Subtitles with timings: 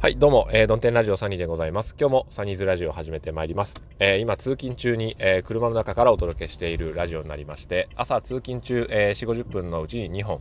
[0.00, 1.96] はい、どうも、えー、ドンテンラジオサニーでございます。
[1.98, 3.74] 今日もサニーズラジオを始めてまいります。
[3.98, 10.40] えー、今、通勤中に、えー、車の中からお届けしているラジオになりまして、朝通勤中、えー、4、50分のうちに2本、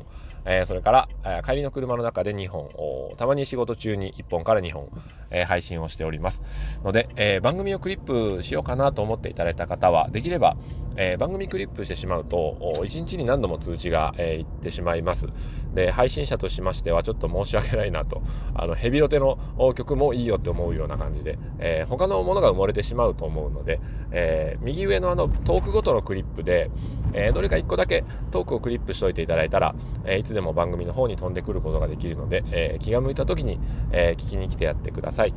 [0.50, 2.70] えー、それから、え、帰りの車の中で2本、
[3.18, 4.90] たまに仕事中に1本から2本、
[5.30, 6.42] え、配信をしております。
[6.86, 10.56] ので、え、番組をクリップしようかなと思っていただいた方は、できれば、
[10.96, 15.28] え、番組クリップしてしまうと、1日に何度も通知が、えー、いってしまいます。
[15.74, 18.24] で、配信者としましては、ちょっと申し訳ないなと、
[18.56, 19.38] あの、ヘビロテの
[19.76, 23.80] 曲もいいよって思うような感じで、えー、他のものが埋もれてしまうと思うので、
[24.12, 26.72] えー、右上のあの、トークごとのクリップで、
[27.14, 33.60] え、どれか1個だけトークをクリップしておいていただいたら、え、いつでも番組の方に飛んでくることができるので、えー、気が向いた時に、
[33.92, 35.34] えー、聞きに来てやってください。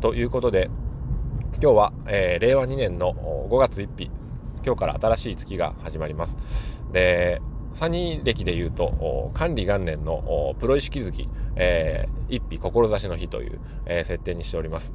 [0.00, 0.70] ということで、
[1.60, 3.12] 今日は、えー、令和2年の
[3.50, 4.08] 5月1日、
[4.64, 6.38] 今日から新しい月が始まります。
[6.92, 14.94] で、サニー歴で言うと、管理元年のプロ意識月、えー、一日志の日という、えー、設定にしております。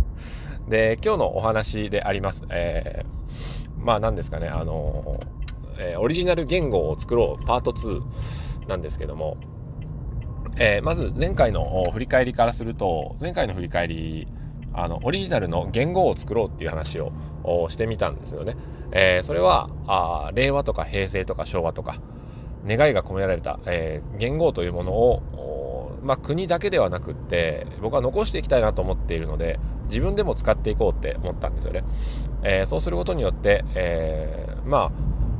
[0.66, 2.46] で、今日のお話であります。
[2.48, 5.20] えー、まあ何ですかね、あの
[5.78, 8.02] え、オリジナル言語を作ろうパート2
[8.68, 9.36] なんですけども、
[10.58, 14.28] えー、まず前回の振り返りからすると、前回の振り返り、
[14.72, 17.12] あの、オリジナルの言語を作ろうっていう話を
[17.68, 18.56] してみたんですよね。
[18.92, 21.96] えー、それはあ令和とか平成とか昭和とか
[22.66, 31.84] 願いが込められた、えー、言語というものを、まあ、国だけではなくって僕は残していきたいなと思っているので自分でも使っていこうって思ったんですよね。
[32.42, 34.92] えー、そうすることによって、え、ま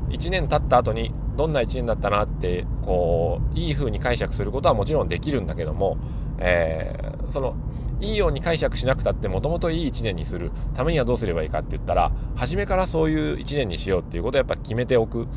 [0.08, 5.96] あ1年経った後にどんな1年だったなってこういい風に解釈することはもちろんできるんだけども、
[6.40, 7.54] えー、その
[8.00, 15.28] いいように解釈しなくたってもともといい1年にするためにはどうすればいいかって言ったら初めからそういう1年にしようっていうことをやっぱ決めておく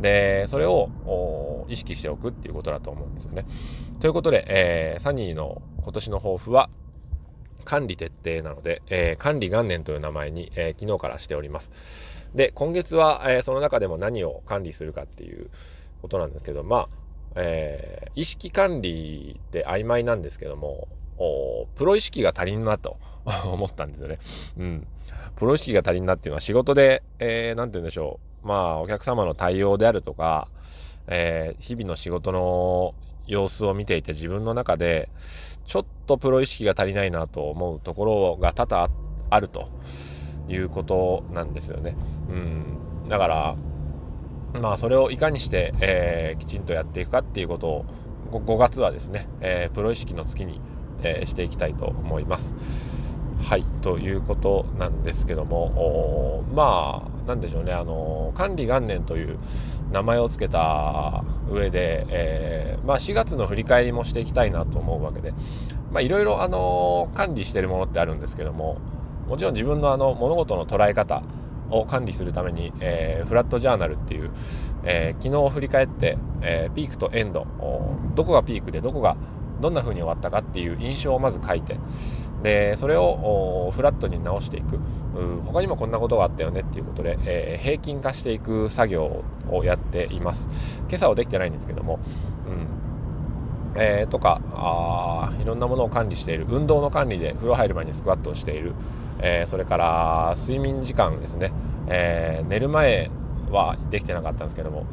[0.00, 3.44] でそれを意識しておくっていうことだと思うんですよね。
[4.00, 6.70] ということで、えー、サニーの今年の抱負は
[7.66, 12.21] 管理徹底なので、えー、管理元年という名前に、えー、昨日からしております。
[12.34, 15.50] で今月は、えその中でも何を管理するかっていう
[16.00, 17.02] ことなんですけどまあ
[17.34, 20.88] えー、意識管理って曖昧なんですけども、
[21.74, 22.96] プロ意識が足りんなと
[23.46, 24.18] 思ったんですよね。
[24.58, 24.86] うん。
[25.36, 28.46] プロ意識が足りんなっていうのは仕事で、えー、なんて言うんでしょう。
[28.46, 30.48] まあ、お客様の対応であるとか、
[31.06, 32.94] えー、日々の仕事の
[33.26, 35.08] 様子を見ていて自分の中で、
[35.64, 38.90] ちょっとプロ意識が足りないなと思うところが多々
[39.30, 39.68] あると
[40.48, 41.96] いうことなんですよね。
[42.30, 43.08] うん。
[43.08, 43.56] だから、
[44.60, 47.84] まあ、それをいかにして、えー、きちんとやっていくかっていうことを
[48.30, 50.60] 5, 月はですね、えー、プロ意識の月に、
[51.02, 52.54] えー、していきたいと思います。
[53.40, 59.38] はい、ということなんですけども、まあ、なんでしょうね、あの、管理元年という
[59.90, 65.34] 名前を付けた上で、えー、まあ、4月の振り返りもしていきたいなと思うわけで、
[66.00, 68.78] いろいろ、管理してるものってあるんですけども、
[69.28, 71.22] もちろん自分のあの、物事の捉え方、
[71.72, 74.30] を管理するために、えー、フラットジャーナルっていう、
[74.84, 77.46] えー、昨日を振り返って、えー、ピークとエンド
[78.14, 79.16] どこがピークでどこが
[79.60, 81.78] どんな風に終わったかっていう印象をまず書いて
[82.42, 84.78] でそれをフラットに直していく。
[85.44, 90.48] 他にもこんなことがあったよねっていうことで、えー、平均化していく作業をやっています。
[90.88, 92.00] 今朝はできてないんですけども、
[93.74, 93.80] うん。
[93.80, 96.46] えー、とかあいろんなものを管理している。
[96.48, 98.72] 運動の管理で風呂入る前にスクワットをしている。
[99.22, 101.52] えー、それから睡眠時間ですね、
[101.88, 103.10] えー、寝る前
[103.50, 104.86] はできてなかったんですけども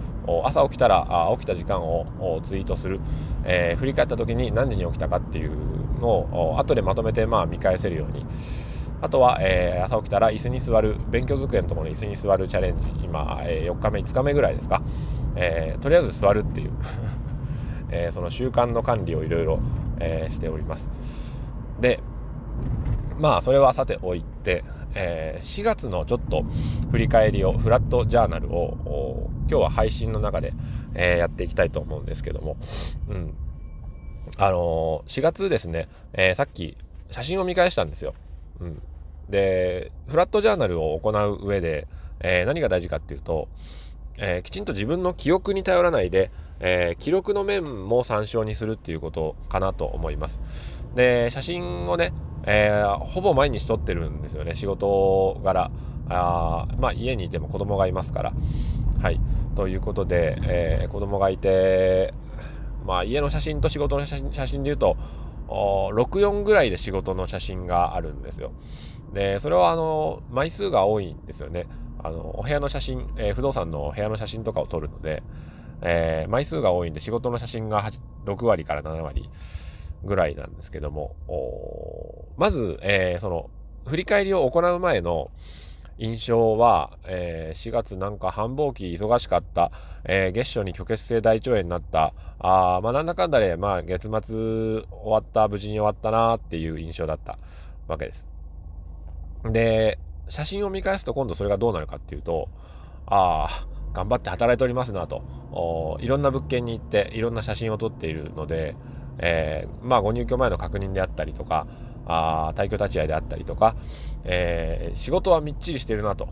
[0.45, 2.99] 朝起きたら起きた時間をツイートする、
[3.43, 5.51] えー、振り返った時に何時に起きたかっていう
[5.99, 8.25] のを後でまとめてまあ見返せるように。
[9.01, 10.97] あとは、えー、朝起きたら椅子に座る。
[11.09, 12.89] 勉強机のところに椅子に座るチャレンジ。
[13.01, 14.81] 今、えー、4日目5日目ぐらいですか、
[15.37, 16.71] えー、とりあえず座るっていう。
[17.91, 19.59] えその習慣の管理をいろいろ
[20.29, 20.91] しております。
[21.79, 22.01] で
[23.19, 24.63] まあそれはさておいて、
[24.95, 26.43] えー、4月のちょっと
[26.91, 30.53] 振り返りをフラットジャーナルを今日は配信の中で、
[30.93, 32.57] えー、やっていきたいと思うんですけども、
[33.09, 33.33] うん、
[34.37, 36.77] あのー、4月ですね、えさっき
[37.11, 38.13] 写真を見返したんですよ。
[38.61, 38.81] うん、
[39.29, 41.87] でフラットジャーナルを行う上で、
[42.21, 43.49] え何が大事かっていうと、
[44.17, 50.39] えきちんと自分の記憶に頼らないで、え記録の面も参照にするっていうことかなと思います。
[50.95, 52.13] で写真をね
[52.43, 54.55] えー、ほぼ毎日撮ってるんですよね。
[54.55, 55.71] 仕事柄。
[56.11, 58.33] あまあ家にいても子供がいますから。
[59.01, 59.19] はい。
[59.55, 62.13] ということで、えー、子供がいて
[62.85, 64.97] まあ家の写真と仕事の写真で言うと
[65.47, 68.51] 64ぐらいで仕事の写真があるんですよ。
[69.13, 71.67] でそれはあの枚数が多いんですよね。
[72.01, 75.21] あのお部屋の写真、えー、不動産の部屋の写真とかを撮るので、
[75.81, 77.91] えー、枚数が多いんで仕事の写真が
[78.25, 79.29] 6割から7割。
[80.03, 81.15] ぐらいなんですけども、
[82.37, 83.49] まず、えー、その、
[83.85, 85.31] 振り返りを行う前の
[85.97, 89.71] 印象は、えー、4月なんか繁忙期忙しかった、
[90.05, 97.37] えー、月初に虚血性大腸炎になった、あまあなんだかんだで、まあ月末終わった、無事に終わったなっていう印象だった
[97.87, 98.27] わけです。
[99.43, 99.99] で、
[100.29, 102.47] 写真を見返すと今度それがどうなるかっていうと、
[103.05, 108.75] ああ、頑張って働いておりますなと、いろんな物件に行っていろんな写真を撮っているので、
[109.19, 111.67] えー、まあご入居前の確認であったりとか、
[112.05, 113.75] あ退去立ち会いであったりとか、
[114.23, 116.27] えー、仕事はみっちりしてるなと、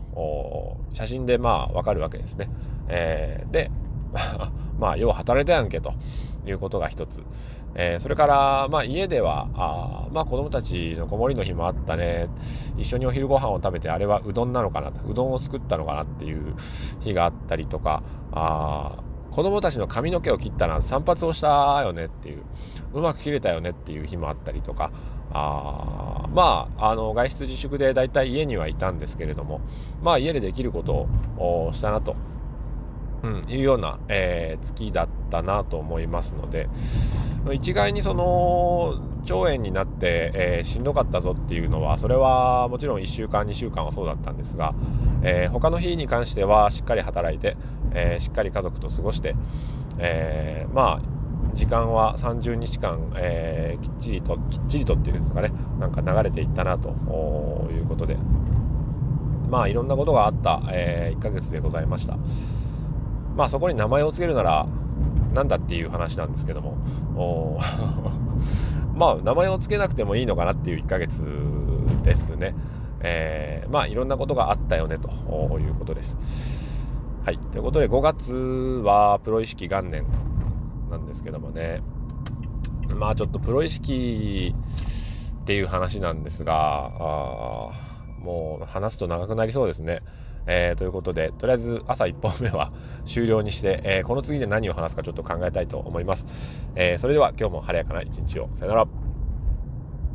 [0.94, 2.50] 写真でまあわかるわけですね。
[2.88, 3.70] えー、で、
[4.78, 5.92] まあ、よう働いたやんけと
[6.46, 7.22] いうことが一つ。
[7.74, 12.28] えー、それから、まあ、家では、あまあ、子供たちの子守りの日もあったね。
[12.76, 16.54] 一緒にお昼ご飯を食べて、あれはうどんなのかな、うどんを作ったのかなっていう
[17.00, 18.02] 日があったりとか、
[18.32, 19.02] あ
[19.38, 22.42] 子供たちの髪の毛を切ったな、散髪をしたよねっていう、
[22.92, 24.90] うまく切れたよねっていう日もあったりとか、
[25.30, 29.60] あまあ、あの、外出自粛でだいたい家にはいたんですけれども、
[30.02, 31.06] まあ、家でできること
[31.40, 32.16] をしたなと、
[33.22, 36.68] うん、いうような、えー、月だったなと思いますので、
[37.52, 44.74] 一概にその、腸炎になって、えー、しんどかったぞっていうのは、それはもちろん1週間、2週間はそうだったんですが、
[45.22, 47.56] えー、他の日に関してはしっかり働いて、
[47.94, 49.34] えー、しっかり家族と過ごして、
[49.98, 51.18] えー、まあ、
[51.54, 56.90] 時間は30日間、えー、きっちりと、きっちりとっていうんですかね、なんか流れていったなと
[57.70, 58.16] いうことで、
[59.50, 62.16] まあいろんなことがあった、えー、1ヶ月でございました。
[63.36, 64.66] まあそこに名前を付けるなら、
[65.34, 66.76] なんだっていう話なんですけども、
[68.94, 71.24] まあ名前を付けなくてもいいのかなっていう1ヶ月
[72.02, 72.54] ですね。
[73.00, 75.08] えー、まあいろんなことがあったよねと
[75.58, 76.18] いうことです。
[77.28, 77.38] はい。
[77.38, 80.06] ということで5月はプロ意識元年
[80.90, 81.82] なんですけどもね。
[82.94, 84.54] まあちょっとプロ意識
[85.42, 87.70] っていう話なんですが、あ
[88.18, 90.00] もう話すと長くなりそうですね。
[90.46, 92.72] えー、ということで、とりあえず朝1本目は
[93.04, 96.24] 終了にして、えー、この次で何を話すかちょっと考えたいと思います。
[96.76, 98.48] えー、それでは今日も晴れやかな一日を。
[98.54, 99.07] さよなら。